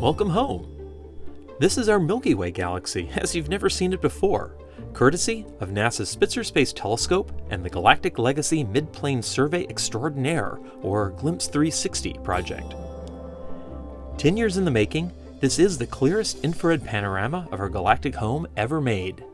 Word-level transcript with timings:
Welcome 0.00 0.28
home. 0.28 0.68
This 1.58 1.78
is 1.78 1.88
our 1.88 1.98
Milky 1.98 2.34
Way 2.34 2.50
galaxy 2.50 3.08
as 3.16 3.34
you've 3.34 3.48
never 3.48 3.70
seen 3.70 3.94
it 3.94 4.02
before, 4.02 4.54
courtesy 4.92 5.46
of 5.58 5.70
NASA's 5.70 6.10
Spitzer 6.10 6.44
Space 6.44 6.70
Telescope 6.70 7.32
and 7.48 7.64
the 7.64 7.70
Galactic 7.70 8.18
Legacy 8.18 8.62
Mid-Plane 8.62 9.22
Survey 9.22 9.66
Extraordinaire, 9.68 10.58
or 10.82 11.12
GLIMPSE 11.12 11.46
360 11.46 12.12
project. 12.22 12.74
Ten 14.18 14.36
years 14.36 14.58
in 14.58 14.66
the 14.66 14.70
making, 14.70 15.10
this 15.40 15.58
is 15.58 15.78
the 15.78 15.86
clearest 15.86 16.44
infrared 16.44 16.84
panorama 16.84 17.48
of 17.50 17.58
our 17.58 17.70
galactic 17.70 18.14
home 18.14 18.46
ever 18.54 18.82
made. 18.82 19.24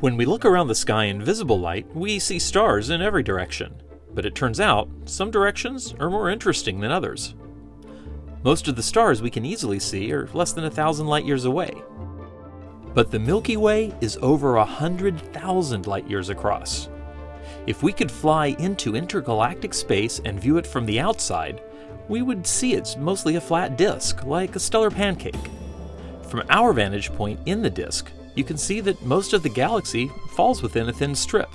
When 0.00 0.18
we 0.18 0.26
look 0.26 0.44
around 0.44 0.68
the 0.68 0.74
sky 0.74 1.04
in 1.04 1.24
visible 1.24 1.58
light, 1.58 1.86
we 1.96 2.18
see 2.18 2.38
stars 2.38 2.90
in 2.90 3.00
every 3.00 3.22
direction. 3.22 3.82
But 4.12 4.26
it 4.26 4.34
turns 4.34 4.60
out, 4.60 4.90
some 5.06 5.30
directions 5.30 5.94
are 5.98 6.10
more 6.10 6.28
interesting 6.28 6.80
than 6.80 6.90
others. 6.90 7.34
Most 8.42 8.68
of 8.68 8.76
the 8.76 8.82
stars 8.82 9.20
we 9.20 9.28
can 9.28 9.44
easily 9.44 9.78
see 9.78 10.10
are 10.12 10.26
less 10.32 10.52
than 10.52 10.64
a 10.64 10.70
thousand 10.70 11.06
light 11.06 11.26
years 11.26 11.44
away. 11.44 11.74
But 12.94 13.10
the 13.10 13.18
Milky 13.18 13.58
Way 13.58 13.94
is 14.00 14.18
over 14.22 14.56
a 14.56 14.64
hundred 14.64 15.20
thousand 15.34 15.86
light 15.86 16.08
years 16.08 16.30
across. 16.30 16.88
If 17.66 17.82
we 17.82 17.92
could 17.92 18.10
fly 18.10 18.56
into 18.58 18.96
intergalactic 18.96 19.74
space 19.74 20.22
and 20.24 20.40
view 20.40 20.56
it 20.56 20.66
from 20.66 20.86
the 20.86 20.98
outside, 20.98 21.62
we 22.08 22.22
would 22.22 22.46
see 22.46 22.72
it's 22.72 22.96
mostly 22.96 23.36
a 23.36 23.40
flat 23.40 23.76
disk, 23.76 24.24
like 24.24 24.56
a 24.56 24.60
stellar 24.60 24.90
pancake. 24.90 25.50
From 26.28 26.42
our 26.48 26.72
vantage 26.72 27.12
point 27.12 27.40
in 27.44 27.60
the 27.60 27.68
disk, 27.68 28.10
you 28.36 28.44
can 28.44 28.56
see 28.56 28.80
that 28.80 29.04
most 29.04 29.34
of 29.34 29.42
the 29.42 29.50
galaxy 29.50 30.10
falls 30.34 30.62
within 30.62 30.88
a 30.88 30.92
thin 30.94 31.14
strip. 31.14 31.50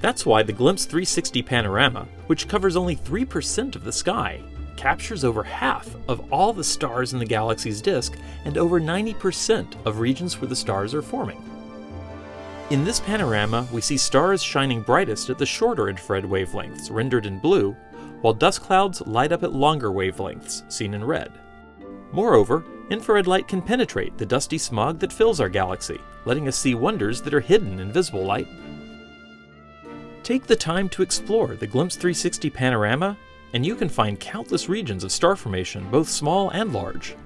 That's 0.00 0.26
why 0.26 0.42
the 0.42 0.52
Glimpse 0.52 0.84
360 0.84 1.42
panorama, 1.42 2.08
which 2.26 2.48
covers 2.48 2.74
only 2.74 2.96
3% 2.96 3.76
of 3.76 3.84
the 3.84 3.92
sky, 3.92 4.42
captures 4.76 5.24
over 5.24 5.42
half 5.42 5.94
of 6.08 6.32
all 6.32 6.52
the 6.52 6.64
stars 6.64 7.12
in 7.12 7.18
the 7.18 7.24
galaxy's 7.24 7.80
disk 7.80 8.16
and 8.44 8.58
over 8.58 8.80
90% 8.80 9.74
of 9.86 9.98
regions 9.98 10.40
where 10.40 10.48
the 10.48 10.56
stars 10.56 10.94
are 10.94 11.02
forming. 11.02 11.42
In 12.70 12.84
this 12.84 13.00
panorama, 13.00 13.68
we 13.72 13.80
see 13.80 13.98
stars 13.98 14.42
shining 14.42 14.80
brightest 14.80 15.28
at 15.28 15.38
the 15.38 15.46
shorter 15.46 15.88
infrared 15.88 16.24
wavelengths, 16.24 16.90
rendered 16.90 17.26
in 17.26 17.38
blue, 17.38 17.76
while 18.22 18.32
dust 18.32 18.62
clouds 18.62 19.02
light 19.02 19.32
up 19.32 19.42
at 19.42 19.52
longer 19.52 19.90
wavelengths, 19.90 20.70
seen 20.72 20.94
in 20.94 21.04
red. 21.04 21.30
Moreover, 22.10 22.64
infrared 22.88 23.26
light 23.26 23.48
can 23.48 23.60
penetrate 23.60 24.16
the 24.16 24.24
dusty 24.24 24.56
smog 24.56 24.98
that 25.00 25.12
fills 25.12 25.40
our 25.40 25.50
galaxy, 25.50 26.00
letting 26.24 26.48
us 26.48 26.56
see 26.56 26.74
wonders 26.74 27.20
that 27.20 27.34
are 27.34 27.40
hidden 27.40 27.80
in 27.80 27.92
visible 27.92 28.24
light. 28.24 28.48
Take 30.22 30.46
the 30.46 30.56
time 30.56 30.88
to 30.88 31.02
explore 31.02 31.56
the 31.56 31.66
Glimpse 31.66 31.96
360 31.96 32.48
panorama, 32.48 33.18
and 33.54 33.64
you 33.64 33.76
can 33.76 33.88
find 33.88 34.20
countless 34.20 34.68
regions 34.68 35.04
of 35.04 35.12
star 35.12 35.36
formation, 35.36 35.88
both 35.90 36.08
small 36.08 36.50
and 36.50 36.72
large, 36.72 37.16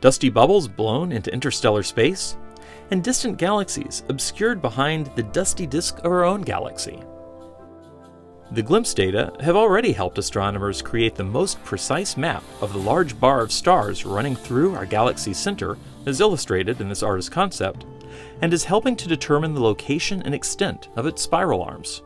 dusty 0.00 0.30
bubbles 0.30 0.66
blown 0.66 1.12
into 1.12 1.32
interstellar 1.32 1.82
space, 1.82 2.36
and 2.90 3.04
distant 3.04 3.36
galaxies 3.36 4.02
obscured 4.08 4.60
behind 4.60 5.06
the 5.14 5.22
dusty 5.22 5.66
disk 5.66 5.98
of 5.98 6.06
our 6.06 6.24
own 6.24 6.42
galaxy. 6.42 7.02
The 8.52 8.62
glimpse 8.62 8.94
data 8.94 9.32
have 9.40 9.56
already 9.56 9.92
helped 9.92 10.18
astronomers 10.18 10.82
create 10.82 11.14
the 11.14 11.24
most 11.24 11.62
precise 11.64 12.16
map 12.16 12.42
of 12.60 12.72
the 12.72 12.78
large 12.78 13.18
bar 13.18 13.40
of 13.40 13.52
stars 13.52 14.06
running 14.06 14.36
through 14.36 14.74
our 14.74 14.86
galaxy's 14.86 15.38
center, 15.38 15.76
as 16.06 16.20
illustrated 16.20 16.80
in 16.80 16.88
this 16.88 17.02
artist's 17.02 17.30
concept, 17.30 17.84
and 18.42 18.52
is 18.52 18.64
helping 18.64 18.96
to 18.96 19.08
determine 19.08 19.54
the 19.54 19.62
location 19.62 20.22
and 20.22 20.34
extent 20.34 20.88
of 20.96 21.06
its 21.06 21.22
spiral 21.22 21.62
arms. 21.62 22.02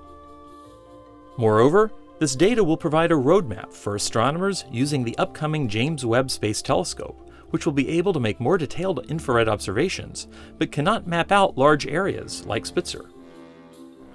Moreover, 1.36 1.92
this 2.19 2.34
data 2.34 2.64
will 2.64 2.77
provide 2.77 3.12
a 3.12 3.16
roadmap 3.16 3.72
for 3.72 3.94
astronomers 3.94 4.64
using 4.72 5.05
the 5.05 5.16
upcoming 5.19 5.69
James 5.69 6.05
Webb 6.05 6.30
Space 6.30 6.61
Telescope, 6.61 7.30
which 7.50 7.64
will 7.64 7.72
be 7.72 7.88
able 7.91 8.12
to 8.12 8.20
make 8.20 8.41
more 8.41 8.58
detailed 8.58 9.06
infrared 9.08 9.48
observations, 9.48 10.27
but 10.58 10.73
cannot 10.73 11.06
map 11.06 11.30
out 11.30 11.56
large 11.56 11.86
areas 11.86 12.45
like 12.46 12.67
Spitzer. 12.67 13.08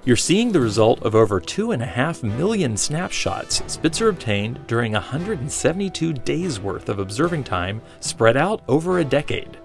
You're 0.05 0.17
seeing 0.17 0.51
the 0.51 0.59
result 0.59 1.01
of 1.03 1.15
over 1.15 1.39
2.5 1.39 2.23
million 2.37 2.75
snapshots 2.75 3.63
Spitzer 3.67 4.09
obtained 4.09 4.59
during 4.67 4.91
172 4.91 6.11
days 6.11 6.59
worth 6.59 6.89
of 6.89 6.99
observing 6.99 7.45
time 7.45 7.81
spread 8.01 8.35
out 8.35 8.63
over 8.67 8.99
a 8.99 9.05
decade. 9.05 9.57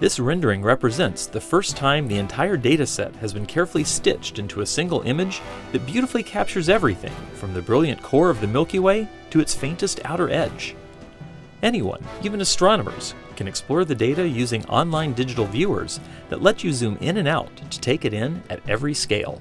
This 0.00 0.18
rendering 0.18 0.62
represents 0.62 1.26
the 1.26 1.40
first 1.40 1.76
time 1.76 2.08
the 2.08 2.18
entire 2.18 2.58
dataset 2.58 3.14
has 3.16 3.32
been 3.32 3.46
carefully 3.46 3.84
stitched 3.84 4.40
into 4.40 4.60
a 4.60 4.66
single 4.66 5.02
image 5.02 5.40
that 5.70 5.86
beautifully 5.86 6.24
captures 6.24 6.68
everything 6.68 7.12
from 7.34 7.54
the 7.54 7.62
brilliant 7.62 8.02
core 8.02 8.28
of 8.28 8.40
the 8.40 8.48
Milky 8.48 8.80
Way 8.80 9.06
to 9.30 9.38
its 9.38 9.54
faintest 9.54 10.00
outer 10.04 10.28
edge. 10.28 10.74
Anyone, 11.62 12.04
even 12.24 12.40
astronomers, 12.40 13.14
can 13.36 13.46
explore 13.46 13.84
the 13.84 13.94
data 13.94 14.28
using 14.28 14.66
online 14.66 15.12
digital 15.12 15.46
viewers 15.46 16.00
that 16.28 16.42
let 16.42 16.64
you 16.64 16.72
zoom 16.72 16.98
in 17.00 17.16
and 17.16 17.28
out 17.28 17.56
to 17.70 17.80
take 17.80 18.04
it 18.04 18.12
in 18.12 18.42
at 18.50 18.68
every 18.68 18.94
scale. 18.94 19.40